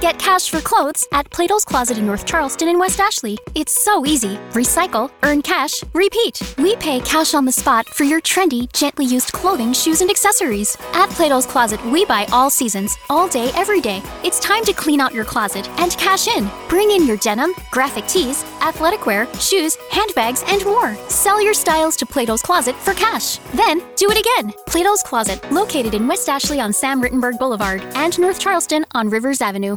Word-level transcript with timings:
Get 0.00 0.16
cash 0.16 0.48
for 0.48 0.60
clothes 0.60 1.08
at 1.10 1.28
Plato's 1.30 1.64
Closet 1.64 1.98
in 1.98 2.06
North 2.06 2.24
Charleston 2.24 2.68
and 2.68 2.78
West 2.78 3.00
Ashley. 3.00 3.36
It's 3.56 3.84
so 3.84 4.06
easy. 4.06 4.36
Recycle, 4.52 5.10
earn 5.24 5.42
cash, 5.42 5.82
repeat. 5.92 6.40
We 6.56 6.76
pay 6.76 7.00
cash 7.00 7.34
on 7.34 7.44
the 7.44 7.50
spot 7.50 7.88
for 7.88 8.04
your 8.04 8.20
trendy, 8.20 8.72
gently 8.72 9.06
used 9.06 9.32
clothing, 9.32 9.72
shoes, 9.72 10.00
and 10.00 10.08
accessories. 10.08 10.76
At 10.92 11.10
Plato's 11.10 11.46
Closet, 11.46 11.84
we 11.86 12.04
buy 12.04 12.26
all 12.30 12.48
seasons, 12.48 12.96
all 13.10 13.26
day, 13.26 13.50
every 13.56 13.80
day. 13.80 14.00
It's 14.22 14.38
time 14.38 14.64
to 14.66 14.72
clean 14.72 15.00
out 15.00 15.12
your 15.12 15.24
closet 15.24 15.68
and 15.80 15.90
cash 15.96 16.28
in. 16.28 16.48
Bring 16.68 16.92
in 16.92 17.04
your 17.04 17.16
denim, 17.16 17.52
graphic 17.72 18.06
tees, 18.06 18.44
athletic 18.62 19.04
wear, 19.04 19.26
shoes, 19.40 19.76
handbags, 19.90 20.44
and 20.46 20.64
more. 20.64 20.94
Sell 21.08 21.42
your 21.42 21.54
styles 21.54 21.96
to 21.96 22.06
Plato's 22.06 22.42
Closet 22.42 22.76
for 22.76 22.94
cash. 22.94 23.38
Then 23.52 23.82
do 23.96 24.08
it 24.12 24.18
again. 24.18 24.54
Plato's 24.68 25.02
Closet, 25.02 25.50
located 25.50 25.94
in 25.94 26.06
West 26.06 26.28
Ashley 26.28 26.60
on 26.60 26.72
Sam 26.72 27.02
Rittenberg 27.02 27.36
Boulevard 27.36 27.80
and 27.96 28.16
North 28.20 28.38
Charleston 28.38 28.84
on 28.94 29.10
Rivers 29.10 29.40
Avenue. 29.40 29.76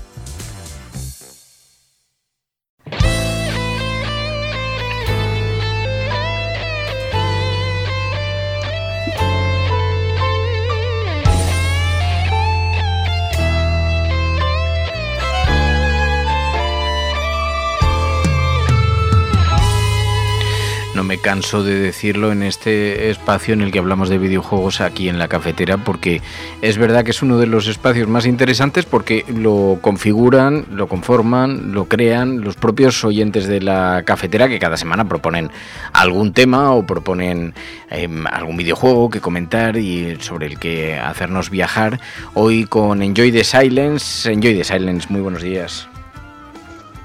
Canso 21.21 21.63
de 21.63 21.79
decirlo 21.79 22.31
en 22.31 22.43
este 22.43 23.09
espacio 23.09 23.53
en 23.53 23.61
el 23.61 23.71
que 23.71 23.79
hablamos 23.79 24.09
de 24.09 24.17
videojuegos 24.17 24.81
aquí 24.81 25.07
en 25.07 25.19
la 25.19 25.27
cafetera, 25.27 25.77
porque 25.77 26.21
es 26.61 26.77
verdad 26.77 27.05
que 27.05 27.11
es 27.11 27.21
uno 27.21 27.37
de 27.37 27.47
los 27.47 27.67
espacios 27.67 28.07
más 28.07 28.25
interesantes 28.25 28.85
porque 28.85 29.25
lo 29.27 29.79
configuran, 29.81 30.65
lo 30.71 30.87
conforman, 30.87 31.73
lo 31.73 31.85
crean 31.85 32.41
los 32.41 32.55
propios 32.55 33.03
oyentes 33.03 33.47
de 33.47 33.61
la 33.61 34.03
cafetera 34.05 34.49
que 34.49 34.59
cada 34.59 34.77
semana 34.77 35.07
proponen 35.07 35.51
algún 35.93 36.33
tema 36.33 36.71
o 36.71 36.85
proponen 36.85 37.53
em, 37.89 38.25
algún 38.27 38.57
videojuego 38.57 39.09
que 39.09 39.21
comentar 39.21 39.77
y 39.77 40.17
sobre 40.19 40.47
el 40.47 40.59
que 40.59 40.97
hacernos 40.97 41.49
viajar. 41.49 41.99
Hoy 42.33 42.65
con 42.65 43.03
Enjoy 43.03 43.31
the 43.31 43.43
Silence. 43.43 44.31
Enjoy 44.31 44.55
the 44.55 44.63
Silence, 44.63 45.07
muy 45.09 45.21
buenos 45.21 45.41
días. 45.41 45.90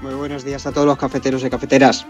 Muy 0.01 0.13
buenos 0.13 0.43
días 0.43 0.67
a 0.67 0.71
todos 0.71 0.85
los 0.85 0.97
cafeteros 0.97 1.43
y 1.43 1.49
cafeteras. 1.49 2.05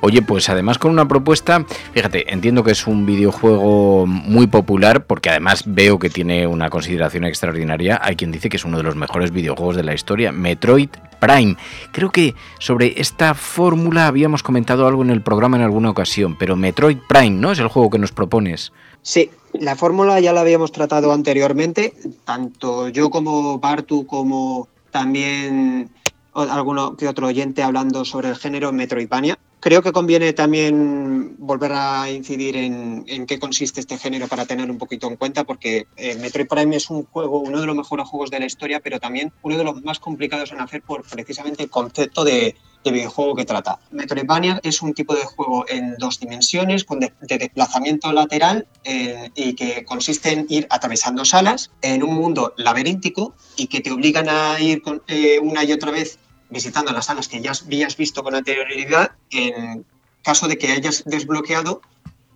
Oye, 0.00 0.22
pues 0.22 0.48
además 0.48 0.78
con 0.78 0.90
una 0.90 1.06
propuesta, 1.06 1.66
fíjate, 1.92 2.32
entiendo 2.32 2.64
que 2.64 2.70
es 2.70 2.86
un 2.86 3.04
videojuego 3.04 4.06
muy 4.06 4.46
popular 4.46 5.04
porque 5.04 5.28
además 5.28 5.64
veo 5.66 5.98
que 5.98 6.08
tiene 6.08 6.46
una 6.46 6.70
consideración 6.70 7.24
extraordinaria. 7.24 8.00
Hay 8.02 8.16
quien 8.16 8.32
dice 8.32 8.48
que 8.48 8.56
es 8.56 8.64
uno 8.64 8.78
de 8.78 8.84
los 8.84 8.96
mejores 8.96 9.32
videojuegos 9.32 9.76
de 9.76 9.84
la 9.84 9.92
historia, 9.92 10.32
Metroid 10.32 10.88
Prime. 11.20 11.56
Creo 11.92 12.10
que 12.10 12.34
sobre 12.58 12.98
esta 12.98 13.34
fórmula 13.34 14.06
habíamos 14.06 14.42
comentado 14.42 14.86
algo 14.86 15.02
en 15.02 15.10
el 15.10 15.22
programa 15.22 15.58
en 15.58 15.64
alguna 15.64 15.90
ocasión, 15.90 16.36
pero 16.38 16.56
Metroid 16.56 16.98
Prime, 17.06 17.30
¿no? 17.30 17.52
Es 17.52 17.58
el 17.58 17.68
juego 17.68 17.90
que 17.90 17.98
nos 17.98 18.12
propones. 18.12 18.72
Sí, 19.02 19.30
la 19.52 19.76
fórmula 19.76 20.18
ya 20.20 20.32
la 20.32 20.40
habíamos 20.40 20.72
tratado 20.72 21.12
anteriormente, 21.12 21.92
tanto 22.24 22.88
yo 22.88 23.10
como 23.10 23.58
Bartu 23.58 24.06
como 24.06 24.68
también 24.90 25.90
alguno 26.36 26.96
que 26.96 27.08
otro 27.08 27.26
oyente 27.26 27.62
hablando 27.62 28.04
sobre 28.04 28.28
el 28.28 28.36
género 28.36 28.72
Metroidvania. 28.72 29.38
Creo 29.60 29.82
que 29.82 29.90
conviene 29.90 30.32
también 30.32 31.34
volver 31.38 31.72
a 31.72 32.10
incidir 32.10 32.56
en, 32.56 33.04
en, 33.08 33.26
qué 33.26 33.38
consiste 33.38 33.80
este 33.80 33.98
género 33.98 34.28
para 34.28 34.44
tener 34.44 34.70
un 34.70 34.78
poquito 34.78 35.08
en 35.08 35.16
cuenta, 35.16 35.44
porque 35.44 35.86
eh, 35.96 36.14
Metroid 36.16 36.46
Prime 36.46 36.76
es 36.76 36.88
un 36.90 37.04
juego, 37.04 37.40
uno 37.40 37.60
de 37.60 37.66
los 37.66 37.74
mejores 37.74 38.06
juegos 38.06 38.30
de 38.30 38.38
la 38.38 38.46
historia, 38.46 38.80
pero 38.80 39.00
también 39.00 39.32
uno 39.42 39.56
de 39.56 39.64
los 39.64 39.82
más 39.82 39.98
complicados 39.98 40.52
en 40.52 40.60
hacer 40.60 40.82
por 40.82 41.02
precisamente 41.02 41.64
el 41.64 41.70
concepto 41.70 42.22
de, 42.22 42.54
de 42.84 42.92
videojuego 42.92 43.34
que 43.34 43.44
trata. 43.44 43.80
Metroidvania 43.90 44.60
es 44.62 44.82
un 44.82 44.94
tipo 44.94 45.14
de 45.14 45.24
juego 45.24 45.64
en 45.68 45.96
dos 45.98 46.20
dimensiones, 46.20 46.84
con 46.84 47.00
de, 47.00 47.12
de 47.22 47.38
desplazamiento 47.38 48.12
lateral 48.12 48.66
eh, 48.84 49.30
y 49.34 49.54
que 49.54 49.84
consiste 49.84 50.32
en 50.32 50.46
ir 50.48 50.66
atravesando 50.70 51.24
salas 51.24 51.72
en 51.82 52.02
un 52.02 52.14
mundo 52.14 52.54
laberíntico 52.56 53.34
y 53.56 53.66
que 53.66 53.80
te 53.80 53.90
obligan 53.90 54.28
a 54.28 54.60
ir 54.60 54.82
eh, 55.08 55.38
una 55.40 55.64
y 55.64 55.72
otra 55.72 55.90
vez 55.90 56.18
visitando 56.50 56.92
las 56.92 57.06
salas 57.06 57.28
que 57.28 57.40
ya 57.40 57.52
habías 57.52 57.96
visto 57.96 58.22
con 58.22 58.34
anterioridad 58.34 59.12
en 59.30 59.84
caso 60.22 60.48
de 60.48 60.58
que 60.58 60.72
hayas 60.72 61.04
desbloqueado 61.04 61.82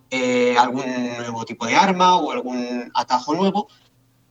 eh, 0.09 0.55
algún 0.57 0.85
nuevo 0.85 1.45
tipo 1.45 1.65
de 1.65 1.75
arma 1.75 2.15
o 2.17 2.31
algún 2.31 2.91
atajo 2.93 3.33
nuevo 3.33 3.67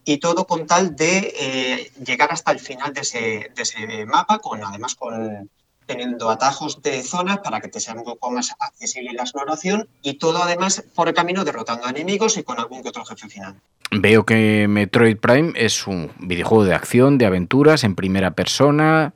y 0.05 0.19
todo 0.19 0.47
con 0.47 0.67
tal 0.67 0.97
de 0.97 1.33
eh, 1.39 1.93
llegar 2.05 2.33
hasta 2.33 2.53
el 2.53 2.59
final 2.59 2.93
de 2.93 3.03
ese, 3.03 3.51
de 3.55 3.63
ese, 3.63 4.07
mapa, 4.07 4.39
con 4.39 4.65
además 4.65 4.95
con 4.95 5.51
teniendo 5.91 6.31
atajos 6.31 6.83
de 6.83 7.03
zonas 7.03 7.39
para 7.39 7.61
que 7.61 7.67
te 7.67 7.81
sea 7.81 7.95
un 7.95 8.05
poco 8.05 8.31
más 8.31 8.55
accesible 8.61 9.13
la 9.13 9.23
exploración 9.23 9.89
y 10.03 10.15
todo 10.15 10.41
además 10.41 10.85
por 10.95 11.09
el 11.09 11.15
camino 11.15 11.45
derrotando 11.45 11.85
a 11.85 11.91
enemigos 11.91 12.37
y 12.37 12.45
con 12.45 12.61
algún 12.61 12.81
que 12.81 12.91
otro 12.91 13.05
jefe 13.05 13.29
final. 13.29 13.57
Veo 13.91 14.25
que 14.25 14.69
Metroid 14.69 15.17
Prime 15.17 15.53
es 15.57 15.89
un 15.89 16.13
videojuego 16.21 16.63
de 16.63 16.75
acción, 16.75 17.19
de 17.19 17.27
aventuras 17.27 17.83
en 17.83 17.97
primera 17.97 18.31
persona, 18.31 19.15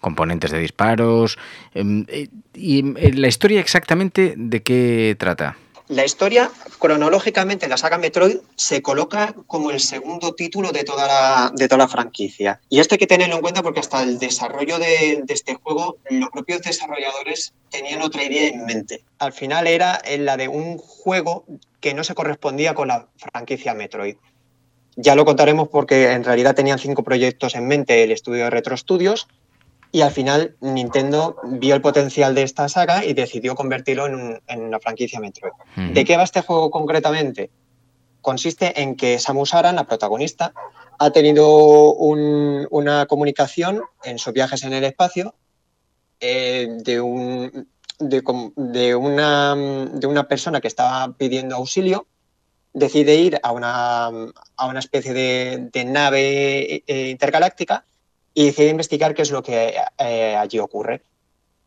componentes 0.00 0.50
de 0.50 0.58
disparos. 0.58 1.38
¿Y 2.52 2.82
la 2.82 3.28
historia 3.28 3.60
exactamente 3.60 4.34
de 4.36 4.62
qué 4.62 5.16
trata? 5.18 5.56
La 5.88 6.04
historia, 6.04 6.50
cronológicamente, 6.78 7.66
la 7.66 7.78
saga 7.78 7.96
Metroid 7.96 8.40
se 8.56 8.82
coloca 8.82 9.34
como 9.46 9.70
el 9.70 9.80
segundo 9.80 10.34
título 10.34 10.70
de 10.70 10.84
toda 10.84 11.06
la, 11.06 11.52
de 11.54 11.66
toda 11.66 11.78
la 11.78 11.88
franquicia. 11.88 12.60
Y 12.68 12.80
esto 12.80 12.94
hay 12.94 12.98
que 12.98 13.06
tenerlo 13.06 13.36
en 13.36 13.40
cuenta 13.40 13.62
porque 13.62 13.80
hasta 13.80 14.02
el 14.02 14.18
desarrollo 14.18 14.78
de, 14.78 15.22
de 15.24 15.34
este 15.34 15.54
juego, 15.54 15.96
los 16.10 16.28
propios 16.28 16.60
desarrolladores 16.60 17.54
tenían 17.70 18.02
otra 18.02 18.22
idea 18.22 18.48
en 18.48 18.66
mente. 18.66 19.02
Al 19.18 19.32
final 19.32 19.66
era 19.66 20.02
la 20.18 20.36
de 20.36 20.48
un 20.48 20.76
juego 20.76 21.46
que 21.80 21.94
no 21.94 22.04
se 22.04 22.14
correspondía 22.14 22.74
con 22.74 22.88
la 22.88 23.08
franquicia 23.16 23.72
Metroid. 23.72 24.16
Ya 24.96 25.14
lo 25.14 25.24
contaremos 25.24 25.68
porque 25.68 26.12
en 26.12 26.24
realidad 26.24 26.54
tenían 26.54 26.78
cinco 26.78 27.02
proyectos 27.02 27.54
en 27.54 27.66
mente 27.66 28.04
el 28.04 28.10
estudio 28.10 28.44
de 28.44 28.50
Retro 28.50 28.76
Studios 28.76 29.26
y 29.90 30.02
al 30.02 30.10
final 30.10 30.56
Nintendo 30.60 31.36
vio 31.44 31.74
el 31.74 31.80
potencial 31.80 32.34
de 32.34 32.42
esta 32.42 32.68
saga 32.68 33.04
y 33.04 33.14
decidió 33.14 33.54
convertirlo 33.54 34.06
en, 34.06 34.14
un, 34.14 34.40
en 34.46 34.62
una 34.62 34.80
franquicia 34.80 35.20
Metroid. 35.20 35.52
Uh 35.52 35.80
-huh. 35.80 35.92
¿De 35.92 36.04
qué 36.04 36.16
va 36.16 36.24
este 36.24 36.42
juego 36.42 36.70
concretamente? 36.70 37.50
Consiste 38.20 38.82
en 38.82 38.96
que 38.96 39.18
Samus 39.18 39.54
Aran, 39.54 39.76
la 39.76 39.84
protagonista, 39.84 40.52
ha 40.98 41.10
tenido 41.10 41.94
un, 41.94 42.66
una 42.70 43.06
comunicación 43.06 43.82
en 44.04 44.18
sus 44.18 44.32
viajes 44.32 44.64
en 44.64 44.72
el 44.72 44.84
espacio 44.84 45.34
eh, 46.20 46.66
de, 46.82 47.00
un, 47.00 47.68
de, 47.98 48.22
de, 48.56 48.94
una, 48.96 49.54
de 49.56 50.06
una 50.06 50.26
persona 50.26 50.60
que 50.60 50.68
estaba 50.68 51.14
pidiendo 51.16 51.56
auxilio 51.56 52.06
decide 52.74 53.14
ir 53.14 53.40
a 53.42 53.52
una, 53.52 54.06
a 54.56 54.66
una 54.66 54.78
especie 54.78 55.14
de, 55.14 55.68
de 55.72 55.84
nave 55.84 56.82
eh, 56.86 57.08
intergaláctica 57.08 57.84
y 58.38 58.44
decide 58.46 58.68
investigar 58.68 59.16
qué 59.16 59.22
es 59.22 59.32
lo 59.32 59.42
que 59.42 59.74
eh, 59.98 60.36
allí 60.36 60.60
ocurre. 60.60 61.02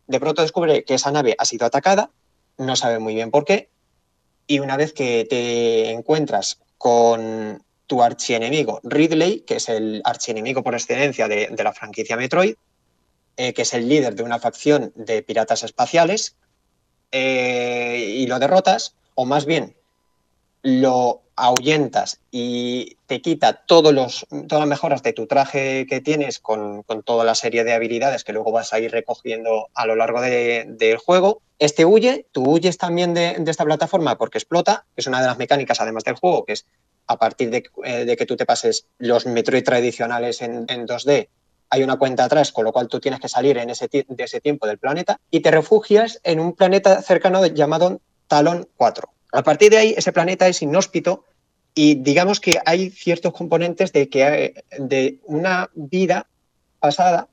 De 0.07 0.21
pronto 0.21 0.41
descubre 0.41 0.85
que 0.85 0.93
esa 0.93 1.11
nave 1.11 1.35
ha 1.37 1.43
sido 1.43 1.65
atacada, 1.65 2.11
no 2.57 2.77
sabe 2.77 2.97
muy 2.97 3.13
bien 3.13 3.29
por 3.29 3.43
qué, 3.43 3.67
y 4.47 4.59
una 4.59 4.77
vez 4.77 4.93
que 4.93 5.27
te 5.29 5.91
encuentras 5.91 6.61
con 6.77 7.61
tu 7.87 8.01
archienemigo 8.01 8.79
Ridley, 8.83 9.41
que 9.41 9.57
es 9.57 9.67
el 9.67 10.01
archienemigo 10.05 10.63
por 10.63 10.73
excelencia 10.73 11.27
de, 11.27 11.47
de 11.47 11.61
la 11.61 11.73
franquicia 11.73 12.15
Metroid, 12.15 12.55
eh, 13.35 13.51
que 13.51 13.63
es 13.63 13.73
el 13.73 13.89
líder 13.89 14.15
de 14.15 14.23
una 14.23 14.39
facción 14.39 14.93
de 14.95 15.23
piratas 15.23 15.63
espaciales, 15.63 16.37
eh, 17.11 18.15
y 18.15 18.27
lo 18.27 18.39
derrotas, 18.39 18.95
o 19.15 19.25
más 19.25 19.45
bien 19.45 19.75
lo 20.61 21.21
ahuyentas 21.41 22.19
y 22.29 22.97
te 23.07 23.21
quita 23.21 23.53
todos 23.65 23.93
los, 23.93 24.27
todas 24.29 24.61
las 24.61 24.67
mejoras 24.67 25.01
de 25.01 25.11
tu 25.11 25.25
traje 25.25 25.87
que 25.89 25.99
tienes 25.99 26.39
con, 26.39 26.83
con, 26.83 27.01
toda 27.01 27.25
la 27.25 27.33
serie 27.33 27.63
de 27.63 27.73
habilidades 27.73 28.23
que 28.23 28.31
luego 28.31 28.51
vas 28.51 28.73
a 28.73 28.79
ir 28.79 28.91
recogiendo 28.91 29.69
a 29.73 29.87
lo 29.87 29.95
largo 29.95 30.21
del 30.21 30.77
de, 30.77 30.97
juego. 30.97 31.41
Este 31.57 31.83
huye, 31.83 32.27
tú 32.31 32.43
huyes 32.43 32.77
también 32.77 33.15
de, 33.15 33.35
de, 33.39 33.51
esta 33.51 33.65
plataforma 33.65 34.17
porque 34.17 34.37
explota, 34.37 34.85
que 34.95 35.01
es 35.01 35.07
una 35.07 35.19
de 35.19 35.27
las 35.27 35.37
mecánicas 35.39 35.81
además 35.81 36.03
del 36.03 36.15
juego, 36.15 36.45
que 36.45 36.53
es 36.53 36.65
a 37.07 37.17
partir 37.17 37.49
de, 37.49 37.63
eh, 37.83 38.05
de 38.05 38.15
que 38.15 38.25
tú 38.27 38.37
te 38.37 38.45
pases 38.45 38.85
los 38.99 39.25
Metroid 39.25 39.63
tradicionales 39.63 40.41
en, 40.41 40.65
en 40.69 40.87
2D 40.87 41.27
hay 41.73 41.83
una 41.83 41.97
cuenta 41.97 42.25
atrás, 42.25 42.51
con 42.51 42.65
lo 42.65 42.73
cual 42.73 42.89
tú 42.89 42.99
tienes 42.99 43.21
que 43.21 43.29
salir 43.29 43.57
en 43.57 43.69
ese 43.69 43.87
de 43.89 44.23
ese 44.23 44.41
tiempo 44.41 44.67
del 44.67 44.77
planeta 44.77 45.21
y 45.31 45.39
te 45.39 45.51
refugias 45.51 46.19
en 46.23 46.41
un 46.41 46.53
planeta 46.53 47.01
cercano 47.01 47.45
llamado 47.45 48.01
Talon 48.27 48.67
4. 48.75 49.09
A 49.33 49.43
partir 49.43 49.71
de 49.71 49.77
ahí, 49.77 49.93
ese 49.97 50.11
planeta 50.11 50.47
es 50.49 50.61
inhóspito 50.61 51.23
y 51.73 51.95
digamos 51.95 52.39
que 52.39 52.59
hay 52.65 52.89
ciertos 52.89 53.33
componentes 53.33 53.93
de, 53.93 54.09
que, 54.09 54.63
de 54.77 55.19
una 55.25 55.69
vida 55.73 56.27
pasada, 56.79 57.27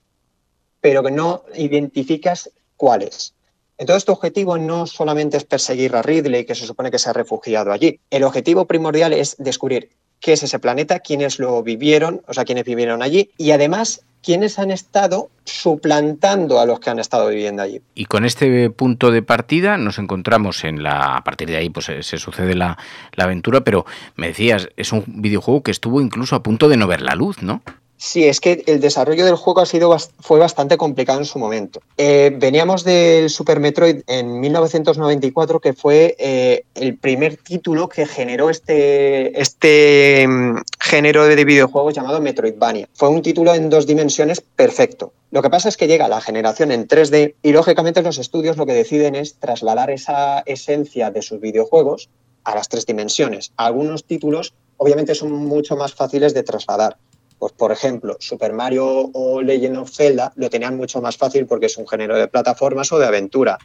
pero 0.80 1.02
que 1.02 1.10
no 1.10 1.44
identificas 1.54 2.50
cuáles. 2.76 3.34
Entonces, 3.78 4.04
tu 4.04 4.12
objetivo 4.12 4.58
no 4.58 4.86
solamente 4.86 5.36
es 5.36 5.44
perseguir 5.44 5.94
a 5.94 6.02
Ridley, 6.02 6.44
que 6.44 6.54
se 6.54 6.66
supone 6.66 6.90
que 6.90 6.98
se 6.98 7.10
ha 7.10 7.12
refugiado 7.12 7.72
allí. 7.72 8.00
El 8.10 8.24
objetivo 8.24 8.66
primordial 8.66 9.12
es 9.12 9.36
descubrir 9.38 9.90
qué 10.20 10.32
es 10.32 10.42
ese 10.42 10.58
planeta, 10.58 11.00
quiénes 11.00 11.38
lo 11.38 11.62
vivieron, 11.62 12.22
o 12.26 12.34
sea, 12.34 12.44
quiénes 12.44 12.64
vivieron 12.64 13.02
allí, 13.02 13.30
y 13.36 13.52
además 13.52 14.02
quiénes 14.22 14.58
han 14.58 14.70
estado 14.70 15.30
suplantando 15.44 16.60
a 16.60 16.66
los 16.66 16.80
que 16.80 16.90
han 16.90 16.98
estado 16.98 17.28
viviendo 17.28 17.62
allí. 17.62 17.80
Y 17.94 18.06
con 18.06 18.24
este 18.24 18.68
punto 18.70 19.10
de 19.10 19.22
partida 19.22 19.76
nos 19.76 19.98
encontramos 19.98 20.64
en 20.64 20.82
la... 20.82 21.16
A 21.16 21.24
partir 21.24 21.48
de 21.48 21.56
ahí 21.56 21.70
pues 21.70 21.86
se, 21.86 22.02
sucede 22.02 22.54
la, 22.54 22.78
la 23.14 23.24
aventura, 23.24 23.62
pero 23.62 23.86
me 24.16 24.28
decías, 24.28 24.68
es 24.76 24.92
un 24.92 25.04
videojuego 25.06 25.62
que 25.62 25.70
estuvo 25.70 26.00
incluso 26.00 26.36
a 26.36 26.42
punto 26.42 26.68
de 26.68 26.76
no 26.76 26.86
ver 26.86 27.00
la 27.00 27.14
luz, 27.14 27.42
¿no? 27.42 27.62
Sí, 28.00 28.24
es 28.24 28.40
que 28.40 28.62
el 28.66 28.80
desarrollo 28.80 29.24
del 29.26 29.34
juego 29.34 29.60
ha 29.60 29.66
sido, 29.66 29.94
fue 30.20 30.38
bastante 30.38 30.76
complicado 30.76 31.18
en 31.18 31.24
su 31.24 31.40
momento. 31.40 31.80
Eh, 31.96 32.32
veníamos 32.32 32.84
del 32.84 33.28
Super 33.28 33.58
Metroid 33.58 34.02
en 34.06 34.38
1994, 34.38 35.58
que 35.58 35.72
fue 35.72 36.14
eh, 36.20 36.62
el 36.76 36.96
primer 36.96 37.38
título 37.38 37.88
que 37.88 38.06
generó 38.06 38.50
este, 38.50 39.40
este 39.40 40.28
mm, 40.28 40.58
género 40.78 41.24
de 41.24 41.44
videojuegos 41.44 41.92
llamado 41.92 42.20
Metroidvania. 42.20 42.88
Fue 42.94 43.08
un 43.08 43.20
título 43.20 43.52
en 43.52 43.68
dos 43.68 43.84
dimensiones 43.84 44.40
perfecto. 44.40 45.12
Lo 45.32 45.42
que 45.42 45.50
pasa 45.50 45.68
es 45.68 45.76
que 45.76 45.88
llega 45.88 46.06
la 46.06 46.20
generación 46.20 46.70
en 46.70 46.86
3D 46.86 47.34
y 47.42 47.50
lógicamente 47.50 48.02
los 48.02 48.18
estudios 48.18 48.56
lo 48.56 48.64
que 48.64 48.74
deciden 48.74 49.16
es 49.16 49.34
trasladar 49.34 49.90
esa 49.90 50.44
esencia 50.46 51.10
de 51.10 51.22
sus 51.22 51.40
videojuegos 51.40 52.08
a 52.44 52.54
las 52.54 52.68
tres 52.68 52.86
dimensiones. 52.86 53.50
Algunos 53.56 54.04
títulos 54.04 54.54
obviamente 54.76 55.16
son 55.16 55.32
mucho 55.32 55.76
más 55.76 55.94
fáciles 55.94 56.32
de 56.32 56.44
trasladar 56.44 56.96
pues, 57.38 57.52
por 57.52 57.72
ejemplo, 57.72 58.16
Super 58.18 58.52
Mario 58.52 59.10
o 59.12 59.40
Legend 59.40 59.78
of 59.78 59.90
Zelda 59.90 60.32
lo 60.36 60.50
tenían 60.50 60.76
mucho 60.76 61.00
más 61.00 61.16
fácil 61.16 61.46
porque 61.46 61.66
es 61.66 61.76
un 61.76 61.86
género 61.86 62.16
de 62.16 62.28
plataformas 62.28 62.92
o 62.92 62.98
de 62.98 63.06
aventura. 63.06 63.58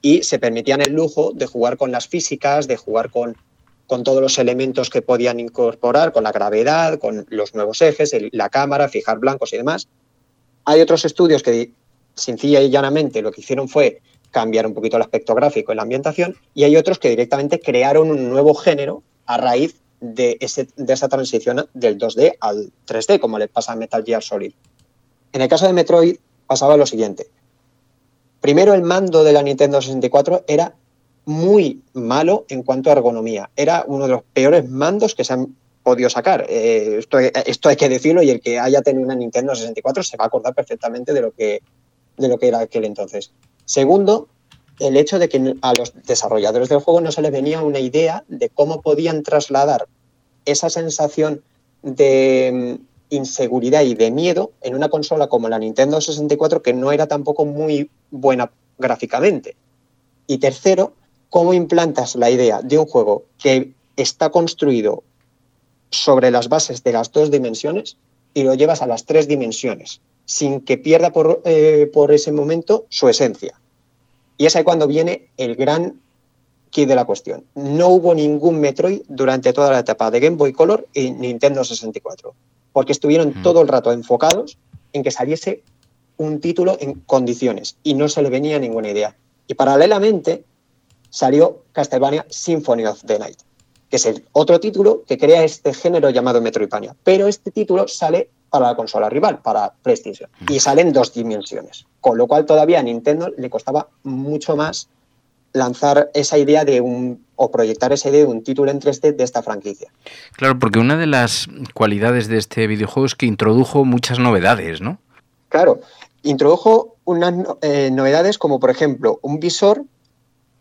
Y 0.00 0.22
se 0.22 0.38
permitían 0.38 0.80
el 0.80 0.92
lujo 0.92 1.32
de 1.34 1.46
jugar 1.46 1.76
con 1.76 1.92
las 1.92 2.08
físicas, 2.08 2.66
de 2.68 2.76
jugar 2.76 3.10
con, 3.10 3.36
con 3.86 4.04
todos 4.04 4.20
los 4.20 4.38
elementos 4.38 4.90
que 4.90 5.02
podían 5.02 5.40
incorporar, 5.40 6.12
con 6.12 6.24
la 6.24 6.32
gravedad, 6.32 6.98
con 6.98 7.26
los 7.28 7.54
nuevos 7.54 7.82
ejes, 7.82 8.14
la 8.32 8.48
cámara, 8.48 8.88
fijar 8.88 9.18
blancos 9.18 9.52
y 9.52 9.58
demás. 9.58 9.88
Hay 10.64 10.80
otros 10.80 11.04
estudios 11.04 11.42
que 11.42 11.72
sencilla 12.14 12.60
y 12.60 12.70
llanamente 12.70 13.22
lo 13.22 13.32
que 13.32 13.40
hicieron 13.40 13.68
fue 13.68 14.00
cambiar 14.30 14.66
un 14.66 14.74
poquito 14.74 14.96
el 14.96 15.02
aspecto 15.02 15.34
gráfico 15.34 15.72
y 15.72 15.76
la 15.76 15.82
ambientación, 15.82 16.36
y 16.54 16.64
hay 16.64 16.76
otros 16.76 16.98
que 16.98 17.10
directamente 17.10 17.60
crearon 17.60 18.10
un 18.10 18.30
nuevo 18.30 18.54
género 18.54 19.02
a 19.26 19.36
raíz 19.36 19.81
de, 20.02 20.36
esa 20.40 21.08
transición 21.08 21.66
del 21.72 21.96
2D 21.96 22.36
al 22.40 22.70
3D, 22.86 23.20
como 23.20 23.38
le 23.38 23.48
pasa 23.48 23.72
a 23.72 23.76
Metal 23.76 24.04
Gear 24.04 24.22
Solid. 24.22 24.52
En 25.32 25.40
el 25.40 25.48
caso 25.48 25.66
de 25.66 25.72
Metroid 25.72 26.16
pasaba 26.46 26.76
lo 26.76 26.84
siguiente. 26.84 27.28
Primero, 28.40 28.74
el 28.74 28.82
mando 28.82 29.24
de 29.24 29.32
la 29.32 29.42
Nintendo 29.42 29.80
64 29.80 30.44
era 30.48 30.74
muy 31.24 31.82
malo 31.94 32.44
en 32.48 32.64
cuanto 32.64 32.90
a 32.90 32.94
ergonomía. 32.94 33.48
Era 33.54 33.84
uno 33.86 34.06
de 34.06 34.12
los 34.12 34.22
peores 34.34 34.68
mandos 34.68 35.14
que 35.14 35.24
se 35.24 35.32
han 35.32 35.56
podido 35.84 36.10
sacar. 36.10 36.46
Eh, 36.48 36.96
esto, 36.98 37.18
esto, 37.20 37.68
hay 37.68 37.76
que 37.76 37.88
decirlo 37.88 38.22
y 38.22 38.30
el 38.30 38.40
que 38.40 38.58
haya 38.58 38.82
tenido 38.82 39.04
una 39.04 39.14
Nintendo 39.14 39.54
64 39.54 40.02
se 40.02 40.16
va 40.16 40.24
a 40.24 40.26
acordar 40.26 40.54
perfectamente 40.54 41.12
de 41.12 41.20
lo 41.20 41.30
que, 41.30 41.62
de 42.16 42.28
lo 42.28 42.38
que 42.38 42.48
era 42.48 42.58
aquel 42.58 42.84
entonces. 42.84 43.32
Segundo, 43.64 44.28
el 44.82 44.96
hecho 44.96 45.18
de 45.18 45.28
que 45.28 45.54
a 45.62 45.74
los 45.74 45.92
desarrolladores 46.06 46.68
del 46.68 46.80
juego 46.80 47.00
no 47.00 47.12
se 47.12 47.22
les 47.22 47.30
venía 47.30 47.62
una 47.62 47.78
idea 47.78 48.24
de 48.28 48.48
cómo 48.48 48.82
podían 48.82 49.22
trasladar 49.22 49.86
esa 50.44 50.70
sensación 50.70 51.42
de 51.82 52.78
mm, 52.80 53.14
inseguridad 53.14 53.82
y 53.82 53.94
de 53.94 54.10
miedo 54.10 54.50
en 54.60 54.74
una 54.74 54.88
consola 54.88 55.28
como 55.28 55.48
la 55.48 55.58
Nintendo 55.58 56.00
64 56.00 56.62
que 56.62 56.72
no 56.72 56.90
era 56.90 57.06
tampoco 57.06 57.44
muy 57.44 57.90
buena 58.10 58.50
gráficamente. 58.78 59.54
Y 60.26 60.38
tercero, 60.38 60.94
cómo 61.30 61.54
implantas 61.54 62.16
la 62.16 62.30
idea 62.30 62.60
de 62.60 62.78
un 62.78 62.86
juego 62.86 63.24
que 63.38 63.72
está 63.96 64.30
construido 64.30 65.04
sobre 65.90 66.30
las 66.30 66.48
bases 66.48 66.82
de 66.82 66.92
las 66.92 67.12
dos 67.12 67.30
dimensiones 67.30 67.96
y 68.34 68.42
lo 68.42 68.54
llevas 68.54 68.82
a 68.82 68.86
las 68.86 69.04
tres 69.04 69.28
dimensiones, 69.28 70.00
sin 70.24 70.60
que 70.60 70.78
pierda 70.78 71.12
por, 71.12 71.42
eh, 71.44 71.88
por 71.92 72.12
ese 72.12 72.32
momento 72.32 72.86
su 72.88 73.08
esencia. 73.08 73.61
Y 74.42 74.46
es 74.46 74.56
ahí 74.56 74.64
cuando 74.64 74.88
viene 74.88 75.28
el 75.36 75.54
gran 75.54 76.00
key 76.72 76.84
de 76.84 76.96
la 76.96 77.04
cuestión. 77.04 77.44
No 77.54 77.90
hubo 77.90 78.12
ningún 78.12 78.58
Metroid 78.58 79.02
durante 79.06 79.52
toda 79.52 79.70
la 79.70 79.78
etapa 79.78 80.10
de 80.10 80.18
Game 80.18 80.36
Boy 80.36 80.52
Color 80.52 80.88
y 80.92 81.12
Nintendo 81.12 81.62
64, 81.62 82.34
porque 82.72 82.90
estuvieron 82.90 83.28
mm. 83.28 83.42
todo 83.44 83.62
el 83.62 83.68
rato 83.68 83.92
enfocados 83.92 84.58
en 84.92 85.04
que 85.04 85.12
saliese 85.12 85.62
un 86.16 86.40
título 86.40 86.76
en 86.80 86.94
condiciones 87.06 87.76
y 87.84 87.94
no 87.94 88.08
se 88.08 88.20
le 88.20 88.30
venía 88.30 88.58
ninguna 88.58 88.90
idea. 88.90 89.14
Y 89.46 89.54
paralelamente 89.54 90.42
salió 91.08 91.62
Castlevania 91.70 92.26
Symphony 92.28 92.86
of 92.86 93.00
the 93.06 93.20
Night, 93.20 93.38
que 93.90 93.94
es 93.94 94.06
el 94.06 94.24
otro 94.32 94.58
título 94.58 95.04
que 95.06 95.18
crea 95.18 95.44
este 95.44 95.72
género 95.72 96.10
llamado 96.10 96.42
Metroidvania. 96.42 96.96
Pero 97.04 97.28
este 97.28 97.52
título 97.52 97.86
sale 97.86 98.28
para 98.52 98.66
la 98.68 98.76
consola 98.76 99.08
rival, 99.08 99.38
para 99.38 99.72
PlayStation, 99.82 100.30
y 100.48 100.60
sale 100.60 100.82
en 100.82 100.92
dos 100.92 101.14
dimensiones. 101.14 101.86
Con 102.00 102.18
lo 102.18 102.26
cual 102.26 102.44
todavía 102.44 102.80
a 102.80 102.82
Nintendo 102.82 103.30
le 103.36 103.48
costaba 103.48 103.88
mucho 104.04 104.56
más 104.56 104.88
lanzar 105.54 106.10
esa 106.12 106.36
idea 106.36 106.64
de 106.64 106.82
un 106.82 107.24
o 107.36 107.50
proyectar 107.50 107.92
esa 107.92 108.10
idea 108.10 108.20
de 108.20 108.26
un 108.26 108.44
título 108.44 108.70
en 108.70 108.78
3D 108.78 109.16
de 109.16 109.24
esta 109.24 109.42
franquicia. 109.42 109.90
Claro, 110.36 110.58
porque 110.58 110.78
una 110.78 110.96
de 110.96 111.06
las 111.06 111.48
cualidades 111.74 112.28
de 112.28 112.36
este 112.36 112.66
videojuego 112.66 113.06
es 113.06 113.14
que 113.14 113.26
introdujo 113.26 113.84
muchas 113.84 114.18
novedades, 114.18 114.80
¿no? 114.80 114.98
Claro, 115.48 115.80
introdujo 116.22 116.96
unas 117.04 117.34
eh, 117.62 117.90
novedades 117.90 118.38
como 118.38 118.60
por 118.60 118.70
ejemplo 118.70 119.18
un 119.22 119.40
visor 119.40 119.84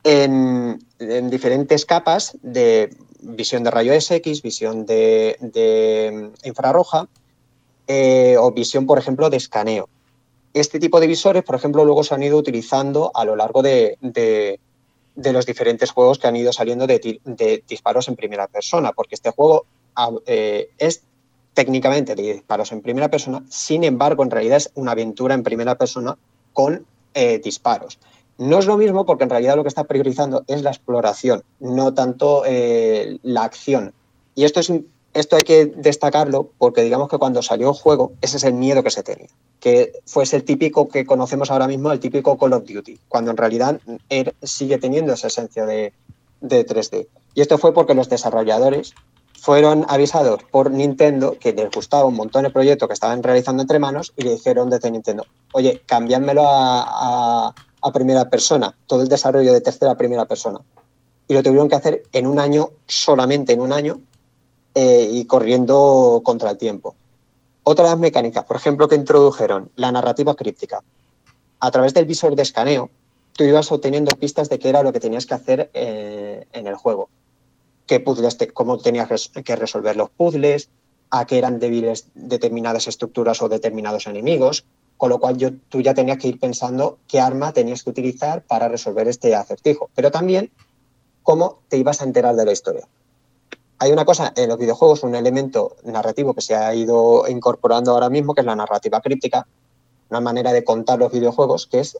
en, 0.03 0.79
diferentes 1.29 1.85
capas 1.85 2.37
de 2.41 2.95
visión 3.21 3.63
de 3.63 3.71
rayo 3.71 3.93
X, 3.93 4.41
visión 4.41 4.85
de, 4.85 6.31
infrarroja 6.43 7.07
eh, 7.93 8.37
o 8.37 8.53
visión, 8.53 8.85
por 8.85 8.97
ejemplo, 8.97 9.29
de 9.29 9.35
escaneo. 9.35 9.89
Este 10.53 10.79
tipo 10.79 11.01
de 11.01 11.07
visores, 11.07 11.43
por 11.43 11.55
ejemplo, 11.55 11.83
luego 11.83 12.05
se 12.05 12.15
han 12.15 12.23
ido 12.23 12.37
utilizando 12.37 13.11
a 13.13 13.25
lo 13.25 13.35
largo 13.35 13.61
de, 13.61 13.97
los 15.15 15.45
diferentes 15.45 15.91
juegos 15.91 16.17
que 16.17 16.27
han 16.27 16.37
ido 16.37 16.53
saliendo 16.53 16.87
de, 16.87 17.63
disparos 17.67 18.07
en 18.07 18.15
primera 18.15 18.47
persona, 18.47 18.93
porque 18.93 19.15
este 19.15 19.31
juego 19.31 19.65
ah, 19.97 20.09
eh, 20.25 20.69
es 20.77 21.03
técnicamente 21.53 22.15
de 22.15 22.35
disparos 22.35 22.71
en 22.71 22.81
primera 22.81 23.09
persona, 23.09 23.43
sin 23.49 23.83
embargo, 23.83 24.23
en 24.23 24.31
realidad 24.31 24.55
es 24.55 24.71
una 24.75 24.93
aventura 24.93 25.35
en 25.35 25.43
primera 25.43 25.75
persona 25.75 26.17
con 26.53 26.85
eh, 27.13 27.41
disparos. 27.43 27.99
No 28.37 28.59
es 28.59 28.67
lo 28.67 28.77
mismo 28.77 29.05
porque 29.05 29.25
en 29.25 29.31
realidad 29.31 29.57
lo 29.57 29.63
que 29.63 29.69
está 29.69 29.83
priorizando 29.83 30.45
es 30.47 30.61
la 30.61 30.69
exploración, 30.69 31.43
no 31.59 31.93
tanto 31.93 32.43
la 32.45 33.43
acción. 33.43 33.93
Y 34.33 34.45
esto 34.45 34.61
es 34.61 34.71
esto 35.13 35.35
hay 35.35 35.43
que 35.43 35.65
destacarlo 35.65 36.49
porque 36.57 36.83
digamos 36.83 37.09
que 37.09 37.17
cuando 37.17 37.41
salió 37.41 37.69
el 37.69 37.75
juego, 37.75 38.13
ese 38.21 38.37
es 38.37 38.43
el 38.43 38.53
miedo 38.53 38.83
que 38.83 38.91
se 38.91 39.03
tenía, 39.03 39.27
que 39.59 39.93
fuese 40.05 40.37
el 40.37 40.43
típico 40.43 40.87
que 40.87 41.05
conocemos 41.05 41.51
ahora 41.51 41.67
mismo, 41.67 41.91
el 41.91 41.99
típico 41.99 42.37
Call 42.37 42.53
of 42.53 42.65
Duty, 42.65 42.99
cuando 43.09 43.31
en 43.31 43.37
realidad 43.37 43.81
él 44.09 44.33
sigue 44.41 44.77
teniendo 44.77 45.13
esa 45.13 45.27
esencia 45.27 45.65
de, 45.65 45.93
3D. 46.41 47.07
Y 47.35 47.41
esto 47.41 47.57
fue 47.57 47.73
porque 47.73 47.93
los 47.93 48.09
desarrolladores 48.09 48.93
fueron 49.39 49.85
avisados 49.89 50.43
por 50.49 50.71
Nintendo 50.71 51.37
que 51.39 51.53
les 51.53 51.69
gustaba 51.69 52.05
un 52.05 52.15
montón 52.15 52.45
el 52.45 52.53
proyecto 52.53 52.87
que 52.87 52.93
estaban 52.93 53.21
realizando 53.21 53.61
entre 53.61 53.79
manos 53.79 54.13
y 54.15 54.23
le 54.23 54.31
dijeron 54.31 54.69
desde 54.69 54.91
Nintendo, 54.91 55.25
oye, 55.53 55.81
cambiádmelo 55.85 56.43
a, 56.45 57.53
a 57.81 57.91
primera 57.91 58.29
persona, 58.29 58.75
todo 58.87 59.01
el 59.01 59.07
desarrollo 59.07 59.53
de 59.53 59.61
tercera 59.61 59.91
a 59.91 59.97
primera 59.97 60.25
persona. 60.25 60.61
Y 61.27 61.33
lo 61.33 61.43
tuvieron 61.43 61.69
que 61.69 61.75
hacer 61.75 62.03
en 62.11 62.27
un 62.27 62.39
año, 62.39 62.69
solamente 62.87 63.53
en 63.53 63.61
un 63.61 63.71
año, 63.71 64.01
eh, 64.73 65.09
y 65.11 65.25
corriendo 65.25 66.21
contra 66.23 66.51
el 66.51 66.57
tiempo. 66.57 66.95
Otras 67.63 67.97
mecánicas, 67.99 68.45
por 68.45 68.55
ejemplo, 68.55 68.87
que 68.87 68.95
introdujeron 68.95 69.69
la 69.75 69.91
narrativa 69.91 70.33
críptica. 70.35 70.81
A 71.59 71.71
través 71.71 71.93
del 71.93 72.05
visor 72.05 72.35
de 72.35 72.41
escaneo, 72.41 72.89
tú 73.33 73.43
ibas 73.43 73.71
obteniendo 73.71 74.15
pistas 74.15 74.49
de 74.49 74.59
qué 74.59 74.69
era 74.69 74.81
lo 74.81 74.93
que 74.93 74.99
tenías 74.99 75.25
que 75.25 75.33
hacer 75.33 75.69
eh, 75.73 76.45
en 76.53 76.67
el 76.67 76.75
juego. 76.75 77.09
Qué 77.85 77.99
puzzles 77.99 78.37
cómo 78.53 78.77
tenías 78.77 79.29
que 79.43 79.55
resolver 79.57 79.95
los 79.97 80.09
puzzles, 80.09 80.69
a 81.09 81.25
qué 81.25 81.37
eran 81.37 81.59
débiles 81.59 82.07
determinadas 82.15 82.87
estructuras 82.87 83.41
o 83.41 83.49
determinados 83.49 84.07
enemigos, 84.07 84.63
con 84.95 85.09
lo 85.09 85.19
cual 85.19 85.37
yo, 85.37 85.49
tú 85.67 85.81
ya 85.81 85.93
tenías 85.93 86.17
que 86.17 86.29
ir 86.29 86.39
pensando 86.39 86.97
qué 87.09 87.19
arma 87.19 87.51
tenías 87.51 87.83
que 87.83 87.89
utilizar 87.89 88.43
para 88.43 88.69
resolver 88.69 89.09
este 89.09 89.35
acertijo, 89.35 89.89
pero 89.93 90.11
también 90.11 90.49
cómo 91.23 91.59
te 91.67 91.77
ibas 91.77 92.01
a 92.01 92.05
enterar 92.05 92.35
de 92.35 92.45
la 92.45 92.53
historia 92.53 92.87
hay 93.81 93.91
una 93.91 94.05
cosa 94.05 94.31
en 94.35 94.47
los 94.47 94.59
videojuegos, 94.59 95.01
un 95.01 95.15
elemento 95.15 95.75
narrativo 95.85 96.35
que 96.35 96.41
se 96.41 96.53
ha 96.53 96.75
ido 96.75 97.27
incorporando 97.27 97.89
ahora 97.89 98.11
mismo, 98.11 98.35
que 98.35 98.41
es 98.41 98.45
la 98.45 98.55
narrativa 98.55 99.01
críptica, 99.01 99.47
una 100.11 100.21
manera 100.21 100.53
de 100.53 100.63
contar 100.63 100.99
los 100.99 101.11
videojuegos, 101.11 101.65
que 101.65 101.79
es 101.79 101.97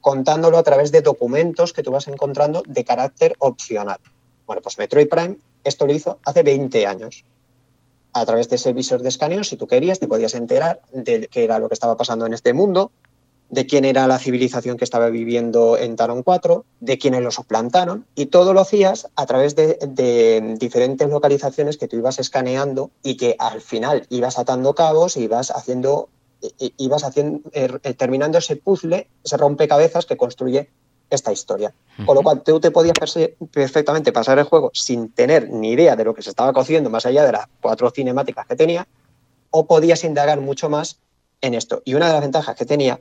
contándolo 0.00 0.56
a 0.56 0.62
través 0.62 0.92
de 0.92 1.02
documentos 1.02 1.74
que 1.74 1.82
tú 1.82 1.90
vas 1.90 2.08
encontrando 2.08 2.62
de 2.66 2.82
carácter 2.82 3.34
opcional. 3.40 3.98
Bueno, 4.46 4.62
pues 4.62 4.78
Metroid 4.78 5.06
Prime 5.06 5.36
esto 5.64 5.86
lo 5.86 5.92
hizo 5.92 6.18
hace 6.24 6.42
20 6.42 6.86
años. 6.86 7.26
A 8.14 8.24
través 8.24 8.48
de 8.48 8.56
ese 8.56 8.72
visor 8.72 9.02
de 9.02 9.10
escaneo, 9.10 9.44
si 9.44 9.58
tú 9.58 9.66
querías, 9.66 10.00
te 10.00 10.08
podías 10.08 10.32
enterar 10.32 10.80
de 10.94 11.28
qué 11.28 11.44
era 11.44 11.58
lo 11.58 11.68
que 11.68 11.74
estaba 11.74 11.98
pasando 11.98 12.24
en 12.24 12.32
este 12.32 12.54
mundo, 12.54 12.90
de 13.48 13.66
quién 13.66 13.84
era 13.84 14.06
la 14.06 14.18
civilización 14.18 14.76
que 14.76 14.84
estaba 14.84 15.08
viviendo 15.08 15.78
en 15.78 15.96
Taron 15.96 16.22
4, 16.22 16.64
de 16.80 16.98
quiénes 16.98 17.22
lo 17.22 17.30
suplantaron, 17.30 18.06
y 18.14 18.26
todo 18.26 18.52
lo 18.52 18.60
hacías 18.60 19.08
a 19.14 19.26
través 19.26 19.54
de, 19.54 19.78
de, 19.86 20.56
diferentes 20.58 21.08
localizaciones 21.08 21.76
que 21.76 21.88
tú 21.88 21.96
ibas 21.96 22.18
escaneando 22.18 22.90
y 23.02 23.16
que 23.16 23.36
al 23.38 23.60
final 23.60 24.06
ibas 24.10 24.38
atando 24.38 24.74
cabos 24.74 25.16
y 25.16 25.24
ibas 25.24 25.50
haciendo, 25.50 26.08
ibas 26.76 27.04
haciendo, 27.04 27.48
er, 27.52 27.78
terminando 27.96 28.38
ese 28.38 28.56
puzzle, 28.56 29.08
ese 29.24 29.36
rompecabezas 29.36 30.06
que 30.06 30.16
construye 30.16 30.68
esta 31.08 31.32
historia. 31.32 31.72
Con 32.04 32.16
lo 32.16 32.22
cual 32.22 32.42
tú 32.42 32.58
te 32.58 32.72
podías 32.72 32.94
perfectamente 33.52 34.12
pasar 34.12 34.40
el 34.40 34.44
juego 34.44 34.72
sin 34.74 35.12
tener 35.12 35.48
ni 35.50 35.70
idea 35.70 35.94
de 35.94 36.04
lo 36.04 36.14
que 36.14 36.22
se 36.22 36.30
estaba 36.30 36.52
cociendo 36.52 36.90
más 36.90 37.06
allá 37.06 37.24
de 37.24 37.32
las 37.32 37.46
cuatro 37.60 37.90
cinemáticas 37.90 38.44
que 38.46 38.56
tenía, 38.56 38.88
o 39.50 39.66
podías 39.66 40.02
indagar 40.02 40.40
mucho 40.40 40.68
más 40.68 40.98
en 41.40 41.54
esto. 41.54 41.80
Y 41.84 41.94
una 41.94 42.08
de 42.08 42.12
las 42.14 42.22
ventajas 42.22 42.56
que 42.56 42.64
tenía 42.64 43.00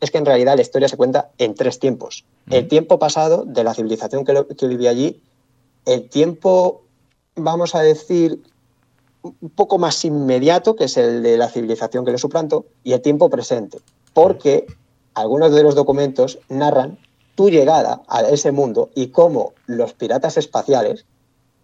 es 0.00 0.10
que 0.10 0.18
en 0.18 0.26
realidad 0.26 0.56
la 0.56 0.62
historia 0.62 0.88
se 0.88 0.96
cuenta 0.96 1.30
en 1.38 1.54
tres 1.54 1.78
tiempos. 1.78 2.24
El 2.50 2.68
tiempo 2.68 2.98
pasado 2.98 3.44
de 3.46 3.64
la 3.64 3.74
civilización 3.74 4.24
que, 4.24 4.32
lo, 4.32 4.46
que 4.46 4.66
vivía 4.66 4.90
allí, 4.90 5.22
el 5.84 6.08
tiempo, 6.08 6.82
vamos 7.34 7.74
a 7.74 7.80
decir, 7.80 8.42
un 9.22 9.50
poco 9.50 9.78
más 9.78 10.04
inmediato, 10.04 10.76
que 10.76 10.84
es 10.84 10.96
el 10.96 11.22
de 11.22 11.36
la 11.36 11.48
civilización 11.48 12.04
que 12.04 12.12
le 12.12 12.18
suplantó, 12.18 12.66
y 12.84 12.92
el 12.92 13.00
tiempo 13.00 13.30
presente. 13.30 13.78
Porque 14.12 14.66
algunos 15.14 15.52
de 15.52 15.62
los 15.62 15.74
documentos 15.74 16.38
narran 16.48 16.98
tu 17.34 17.50
llegada 17.50 18.02
a 18.08 18.22
ese 18.22 18.52
mundo 18.52 18.90
y 18.94 19.08
cómo 19.08 19.52
los 19.66 19.92
piratas 19.92 20.36
espaciales 20.36 21.04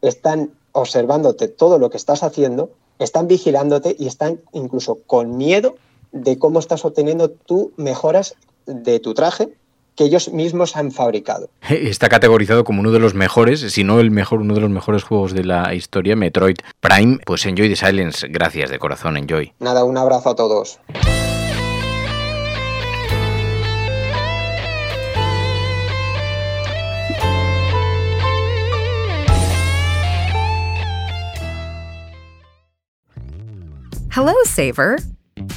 están 0.00 0.52
observándote 0.72 1.48
todo 1.48 1.78
lo 1.78 1.90
que 1.90 1.96
estás 1.96 2.22
haciendo, 2.22 2.70
están 2.98 3.26
vigilándote 3.26 3.94
y 3.98 4.06
están 4.06 4.40
incluso 4.52 4.98
con 5.06 5.36
miedo 5.36 5.76
de 6.12 6.38
cómo 6.38 6.58
estás 6.58 6.84
obteniendo 6.84 7.30
tú 7.30 7.72
mejoras 7.76 8.36
de 8.66 9.00
tu 9.00 9.14
traje 9.14 9.48
que 9.96 10.04
ellos 10.04 10.32
mismos 10.32 10.76
han 10.76 10.90
fabricado. 10.90 11.50
Está 11.68 12.08
categorizado 12.08 12.64
como 12.64 12.80
uno 12.80 12.92
de 12.92 12.98
los 12.98 13.14
mejores, 13.14 13.60
si 13.60 13.84
no 13.84 14.00
el 14.00 14.10
mejor, 14.10 14.40
uno 14.40 14.54
de 14.54 14.60
los 14.60 14.70
mejores 14.70 15.02
juegos 15.04 15.32
de 15.32 15.44
la 15.44 15.74
historia, 15.74 16.16
Metroid 16.16 16.56
Prime. 16.80 17.18
Pues 17.26 17.44
Enjoy 17.46 17.68
the 17.68 17.76
Silence, 17.76 18.26
gracias 18.28 18.70
de 18.70 18.78
corazón, 18.78 19.16
Enjoy. 19.16 19.52
Nada, 19.58 19.84
un 19.84 19.98
abrazo 19.98 20.30
a 20.30 20.36
todos. 20.36 20.78
Hello, 34.14 34.34
Saver. 34.44 34.98